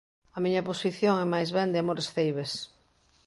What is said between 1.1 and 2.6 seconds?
é máis ben de amores ceibes.